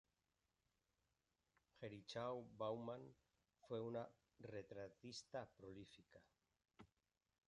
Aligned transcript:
Jerichau-Baumann 1.79 3.03
fue 3.67 3.79
una 3.83 4.09
retratista 4.39 5.47
prolífica. 5.55 6.19